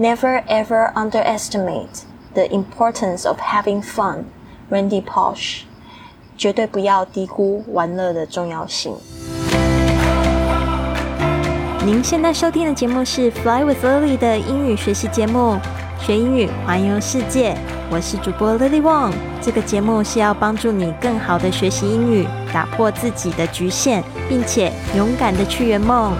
[0.00, 2.04] Never ever underestimate
[2.34, 4.26] the importance of having fun.
[4.70, 5.62] Randy Pausch，
[6.36, 8.94] 绝对不要低估玩乐的重要性。
[11.84, 15.58] 您现在收听的节目是 Fly with Lily 的英语学习节目，
[16.00, 17.56] 学英语环游世界。
[17.90, 19.12] 我是主播 Lily Wong。
[19.42, 26.12] 这个节目是要帮助你更好的学习英语，打破自己的局限，并且勇敢的去圆梦。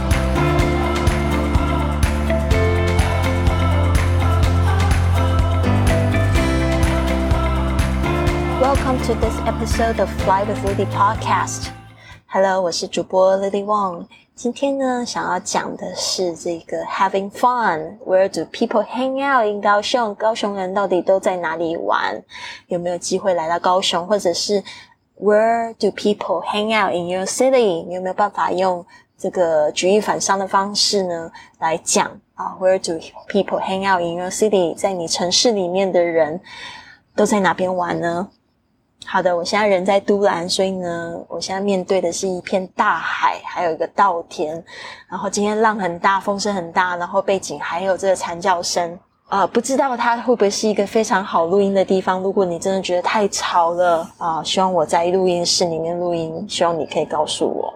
[8.87, 11.67] Welcome to this episode of Fly with Lily podcast.
[12.27, 14.05] Hello，我是主播 Lily Wong。
[14.35, 20.15] 今天呢，想要讲的是这个 having fun。Where do people hang out in 高雄？
[20.15, 22.23] 高雄人到底都在哪里玩？
[22.67, 24.07] 有没有机会来到高雄？
[24.07, 24.63] 或者是
[25.19, 27.85] Where do people hang out in your city？
[27.85, 28.85] 你有没有办法用
[29.17, 32.55] 这个举一反三的方式呢来讲啊？
[32.61, 32.93] Where do
[33.27, 34.73] people hang out in your city？
[34.73, 36.39] 在你城市里面的人
[37.13, 38.29] 都在哪边玩呢？
[39.06, 44.62] 好的，我现在人在都兰，所以呢，我现在面对的是一片大海，还有一个稻田。
[45.08, 48.98] 然后今天浪很大，风声很大，然后背景还有这个惨叫声。
[49.30, 52.22] 呃，不知道它会不会是一个非常好录音的地方？
[52.22, 57.72] 如果你真的觉得太吵了啊，希望我在录音室里面录音，希望你可以告诉我。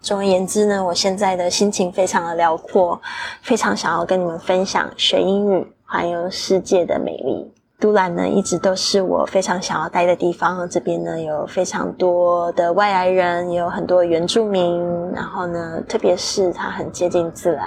[0.00, 3.00] 总而言之呢，我现在的心情非常的辽阔，
[3.42, 7.52] 非常想要跟你们分享学英语环游世界的美丽。
[7.80, 10.66] 都兰呢，一直都是我非常想要待的地方。
[10.68, 14.80] 这边呢，有非常多的外来人，也有很多原住民。
[15.12, 17.64] 然后呢，特别是它很接近自然。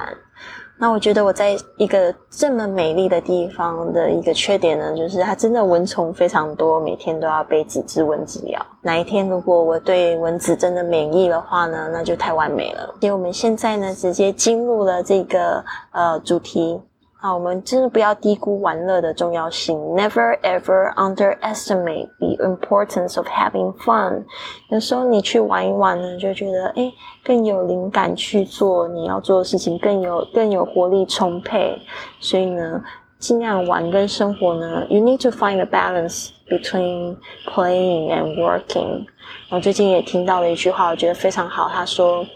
[0.79, 8.63] 那我觉得我在一个这么美丽的地方的一个缺点呢，就是它真的蚊虫非常多，每天都要被几只蚊子咬。
[8.81, 12.93] 哪一天如果我对蚊子真的免疫的话呢，那就太完美了。
[13.01, 16.79] 所以我们现在呢，直接进入了这个呃主题。
[17.24, 19.78] 好，我们真的不要低估玩乐的重要性。
[19.94, 24.24] Never ever underestimate the importance of having fun。
[24.70, 31.80] 有时候你去玩一玩呢，就觉得诶更有灵感去做你要做的事情，更有更有活力充沛。
[32.18, 32.82] 所以呢，
[33.20, 37.16] 尽量玩跟生活呢，you need to find a balance between
[37.46, 39.06] playing and working。
[39.48, 41.68] 我最近也听到了一句话，我觉得非常好。
[41.68, 42.26] 他说：“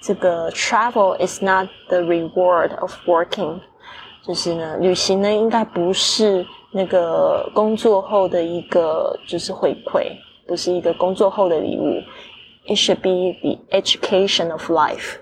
[0.00, 3.60] 这个 travel is not the reward of working。”
[4.28, 10.06] 就是呢，旅行呢应该不是那个工作后的一个就是回馈，
[10.46, 12.02] 不是一个工作后的礼物。
[12.66, 15.16] It should be the education of life，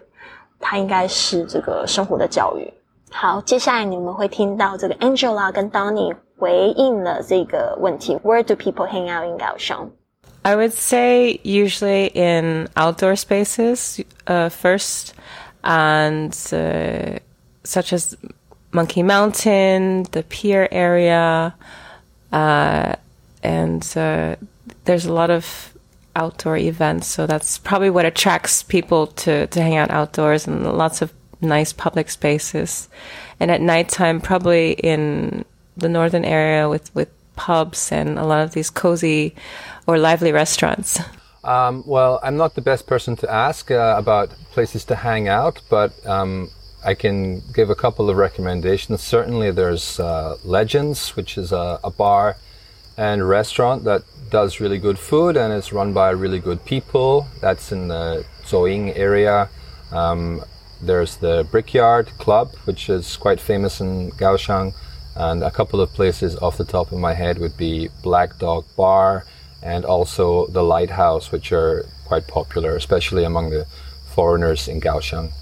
[0.61, 2.73] 它应该是这个生活的教育。
[3.11, 9.89] 好，接下来你们会听到这个 Angela 跟 Donny 回应了这个问题：Where do people hang out in Kaohsiung?
[10.45, 15.13] I would say usually in outdoor spaces uh, first,
[15.63, 17.19] and uh,
[17.65, 18.17] such as
[18.78, 21.56] Monkey Mountain, the pier area,
[22.32, 22.94] uh,
[23.42, 24.36] and uh,
[24.86, 25.74] there's a lot of
[26.16, 27.08] outdoor events.
[27.08, 31.12] So that's probably what attracts people to, to hang out outdoors and lots of
[31.42, 32.88] nice public spaces.
[33.40, 35.44] And at nighttime, probably in
[35.76, 39.34] the northern area with, with pubs and a lot of these cozy
[39.88, 41.00] or lively restaurants.
[41.44, 45.62] Um, well, I'm not the best person to ask uh, about places to hang out,
[45.70, 46.50] but um,
[46.88, 49.02] I can give a couple of recommendations.
[49.02, 52.38] Certainly, there's uh, Legends, which is a, a, bar
[52.96, 57.28] and restaurant that does really good food and is run by really good people.
[57.42, 59.50] That's in the Zuoying area.
[59.92, 60.46] Um,
[60.82, 64.74] there's the Brickyard Club, which is quite famous in Kaohsiung.
[65.18, 68.64] And a couple of places off the top of my head would be Black Dog
[68.78, 69.26] Bar
[69.62, 73.66] and also the Lighthouse, which are quite popular, especially among the
[74.16, 75.34] foreigners in Kaohsiung.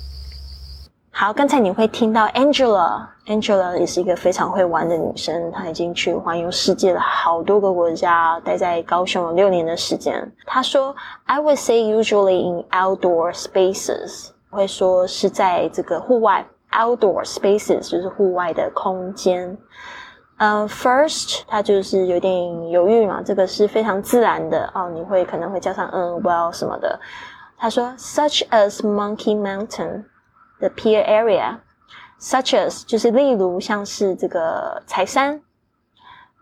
[1.18, 10.30] 好，刚才你会听到 Angela，Angela 也是一个非常会玩的女生，她已经去环游世界了好多个国家，待在高雄有六年的时间。
[10.46, 10.94] 她说
[11.24, 19.58] ：“I would say usually in outdoor spaces，会说是在这个户外 outdoor spaces，就是户外的空间。
[20.36, 27.00] 呃，first，她就是有点犹豫嘛，这个是非常自然的哦，你会可能会加上嗯，well 什么的。
[27.58, 30.04] 她说：such as Monkey Mountain。”
[30.60, 31.60] the pier area。
[32.20, 35.42] Such as 就是例如像是这个柴山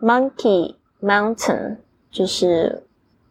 [0.00, 1.78] ，Monkey Mountain
[2.10, 2.86] 就是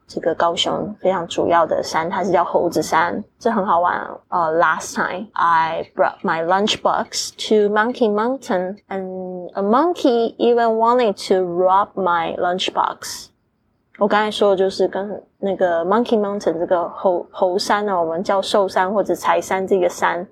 [0.05, 4.07] 这个高雄非常主要的山，它是叫猴子山，这很好玩。
[4.27, 11.89] 呃，Last time I brought my lunchbox to Monkey Mountain, and a monkey even wanted to rob
[11.95, 13.29] my lunchbox.
[14.03, 20.27] 我刚才说的就是跟那个 Monkey Mountain 这个猴猴山呢，我们叫寿山或者柴山这个山。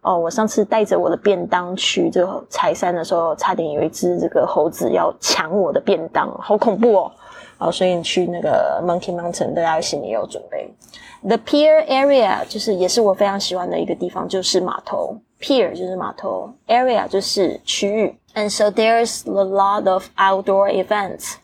[0.00, 7.12] 哦，我上次带着我的便当去这个柴山的时候，差点有一只这个猴子要抢我的便当，好恐怖哦！
[7.58, 10.68] 哦，所以你去那个 Monkey Mountain，大家心里有准备。
[11.22, 15.16] The pier area 就是也是我非常喜欢的一个地方，就是码头。
[15.40, 18.18] Pier 就是码头，area 就是区域。
[18.34, 21.34] And so there's a lot of outdoor events。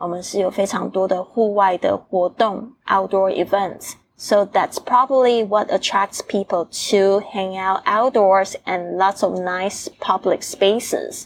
[0.00, 9.88] 我们是有非常多的户外的活动，outdoor events。So that's probably what attracts people to hang out outdoors and lots of nice
[10.00, 11.24] public spaces。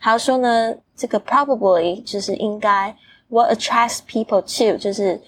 [0.00, 2.96] 他说呢，这个 probably 就是应该，
[3.28, 5.20] what attracts people to 就是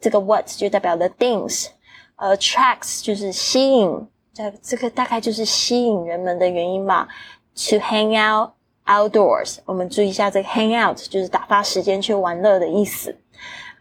[0.00, 4.08] 这个 what 就代表 the things，attracts 就是吸引。
[4.32, 7.08] 这这个大概就是吸引人们的原因吧。
[7.54, 8.50] To hang out
[8.90, 13.16] outdoors，我们注意一下这个 hang out 就是打发时间去玩乐的意思。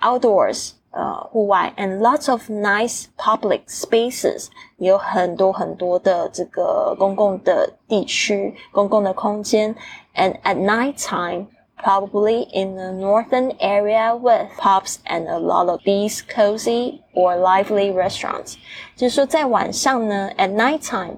[0.02, 4.48] Outdoors，呃，户外，and lots of nice public spaces，
[4.78, 9.76] 有很多很多的这个公共的地区、公共的空间。
[10.16, 17.02] And at night time。probably in the northern area with pubs and a lot of these cozy
[17.14, 18.56] or lively restaurants。
[18.96, 21.18] 就是说，在晚上呢，at night time。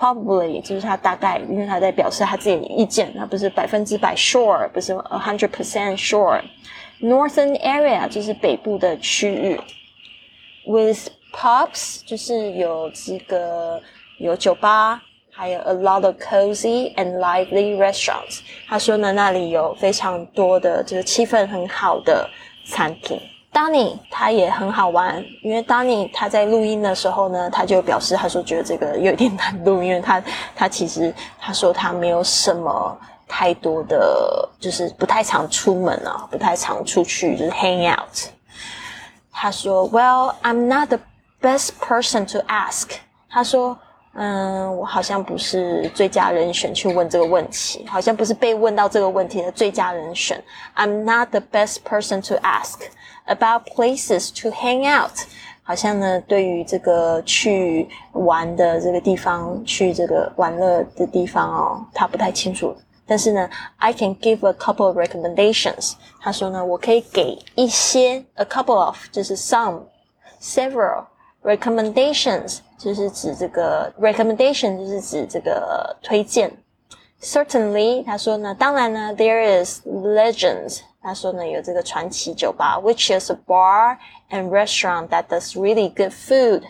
[0.00, 9.58] Probably 就是他大概，因为他在表示他自己的意见，他不是百分之百 sure，不是 a hundred percent sure。Northern area 就是北部的区域，
[10.66, 13.80] with pubs 就是有这个
[14.18, 15.02] 有酒吧，
[15.32, 18.40] 还有 a lot of cozy and lively restaurants。
[18.68, 22.28] 他说呢，那里有非常多的，就是气氛很好的
[22.66, 23.18] 餐厅。
[23.53, 30.23] Danny 他也很好玩，因为 Danny 他在录音的时候呢，他就表示他说觉得这个有一点难度，因为他
[30.55, 38.29] 他其实他说他没有什么太多的，就是不太常出门啊，不太常出去就是 hang out。
[39.31, 40.99] 他说，Well, I'm not the
[41.41, 42.89] best person to ask。
[43.29, 43.77] 他说。
[44.18, 50.42] 嗯，我好像不是最佳人选去问这个问题，好像不是被问到这个问题的最佳人选。
[50.74, 52.80] I'm not the best person to ask
[53.26, 55.12] about places to hang out。
[55.62, 62.74] 好像呢，对于这个去玩的这个地方，去这个玩乐的地方哦，他不太清楚。
[63.04, 65.92] 但是呢，I can give a couple of recommendations。
[66.20, 71.04] 他说呢，我可以给一些，a couple of 就是 some，several
[71.43, 72.59] recommendations。
[72.77, 76.51] 就是指这个 recommendation，就是指这个推荐。
[77.21, 80.79] Certainly，他说呢，当然呢，there is legends。
[80.99, 83.97] 他说呢，有这个传奇酒吧，which is a bar
[84.31, 86.63] and restaurant that does really good food。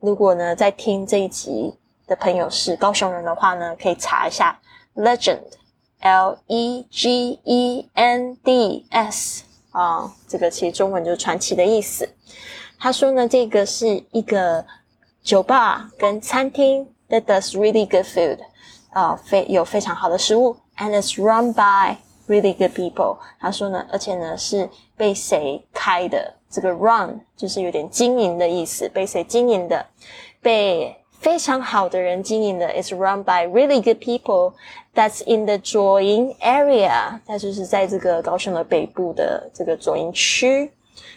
[0.00, 1.74] 如果呢，在听这一集
[2.06, 4.58] 的朋友是高雄人的话呢，可以查一下
[4.94, 12.08] legend，L E G E N D S 啊，这个其实中文就是传奇的意思。
[12.79, 14.65] 他说呢，这个是一个。
[15.23, 18.37] 酒吧跟餐厅 that does really good food，
[18.91, 21.95] 啊，非有非常好的食物，and it's run by
[22.27, 23.17] really good people。
[23.39, 26.33] 他说呢，而且呢是被谁开的？
[26.49, 29.85] 这个 run 就是有点经营的意思，被谁经营的？
[30.41, 40.69] 被非常好的人经营的，is run by really good people。That's in the 左营 area，那就是在这个高雄的北部的这个左营区。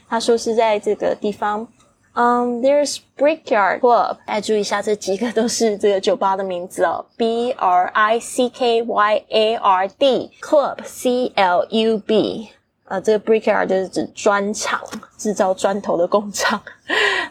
[0.10, 1.68] 他说是在这个地方。
[2.14, 4.18] 嗯 there's Brickyard Club。
[4.26, 7.06] 哎注意一下，这几个都是这个酒吧的名字哦。
[7.16, 12.50] B R I C K Y A R D Club C L U B。
[12.92, 14.78] 呃，这个 brickyard 就是指砖厂，
[15.18, 16.62] 制造砖头的工厂。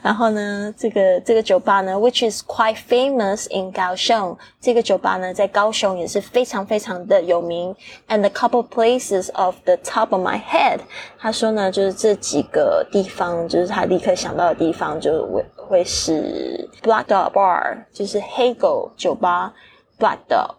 [0.01, 4.35] 然后呢，这个这个酒吧呢，which is quite famous in 高雄。
[4.59, 7.77] 这个酒吧呢，在高雄也是非常非常的有名。
[8.09, 10.79] And a couple places of the top of my head，
[11.19, 19.53] 他说呢，就是这几个地方，就是他立刻想到的地方，就会会是 Black Dog Bar，就是黑狗酒吧
[19.99, 20.55] ，Black Dog，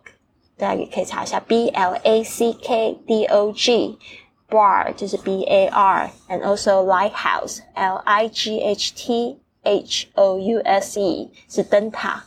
[0.60, 3.98] 大家也可以查一下，B L A C K D O G。
[4.50, 11.00] bar 就是 B A R，and also lighthouse L I G H T H O U S
[11.00, 12.25] E 是灯塔，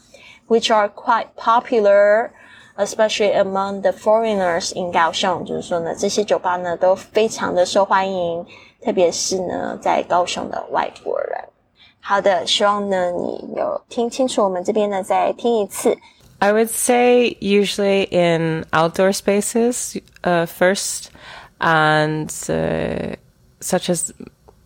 [0.47, 8.45] which are quite popular。especially among the foreigners in 高雄，就是说呢，这些酒吧呢都非常的受欢迎，
[8.81, 11.37] 特别是呢在高雄的外国人。
[11.99, 15.97] 好的，希望呢你有听清楚，我们这边呢再听一次。
[16.39, 21.07] I would say usually in outdoor spaces, uh, first
[21.64, 23.16] and uh,
[23.60, 24.12] such as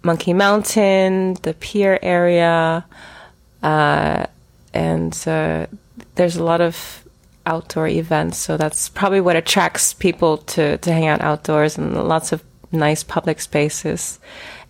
[0.02, 2.85] Monkey Mountain, the pier area,
[3.62, 4.26] uh,
[4.75, 5.67] and uh,
[6.17, 7.05] there's a lot of
[7.47, 8.37] outdoor events.
[8.38, 13.05] So that's probably what attracts people to, to hang out outdoors and lots of nice
[13.05, 14.19] public spaces.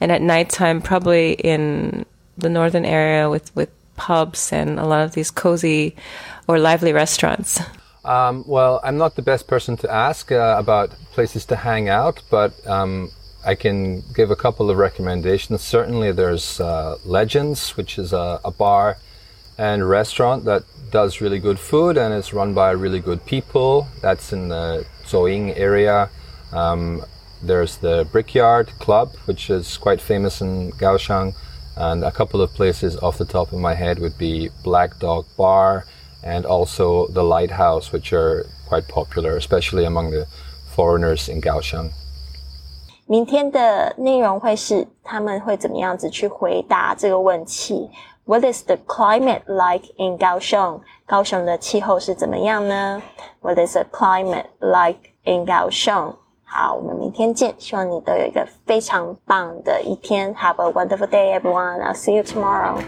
[0.00, 2.04] And at nighttime, probably in
[2.36, 5.96] the northern area with, with pubs and a lot of these cozy
[6.46, 7.60] or lively restaurants?
[8.04, 12.22] Um, well, I'm not the best person to ask uh, about places to hang out,
[12.30, 13.10] but um,
[13.44, 15.62] I can give a couple of recommendations.
[15.62, 18.98] Certainly, there's uh, Legends, which is a, a, bar
[19.56, 23.88] and restaurant that does really good food and is run by really good people.
[24.00, 26.10] That's in the Zuoying area.
[26.52, 27.04] Um,
[27.42, 31.34] there's the Brickyard Club, which is quite famous in Kaohsiung,
[31.76, 35.26] and a couple of places off the top of my head would be Black Dog
[35.36, 35.84] Bar
[36.23, 40.25] and also the Lighthouse, which are quite popular, especially among the
[40.75, 41.91] foreigners in Kaohsiung.
[43.05, 47.89] 明天的内容会是他们会怎么样子去回答这个问题？
[48.25, 50.79] What is the climate like in Kaohsiung？
[51.05, 53.01] 高雄的气候是怎么样呢？
[53.41, 56.15] What is the climate like in Kaohsiung？
[56.45, 57.53] 好，我们明天见。
[57.57, 60.33] 希望你都有一个非常棒的一天。
[60.35, 61.81] Have a wonderful day, everyone.
[61.81, 62.81] I'll see you tomorrow.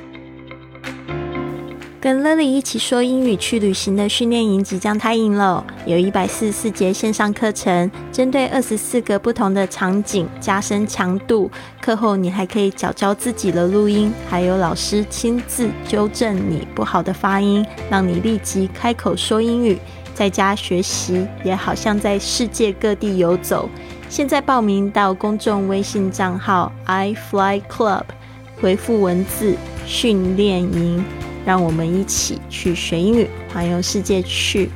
[2.00, 11.50] 跟 Lily 一起说英语去旅行的训练营即将开营了，有一百四十四节线上课程，针对二十四个不同的场景加深强度。
[11.78, 19.78] 课后你还可以教教自己的录音，还有老师亲自纠正你不好的发音，让你立即开口说英语。
[20.14, 23.68] 在家学习也好像在世界各地游走。
[24.08, 28.04] 现在报名到公众微信账号 i fly club，
[28.58, 29.54] 回复文字
[29.86, 31.04] 训练营。
[31.50, 34.70] 让我们一起去学英语，环游世界去。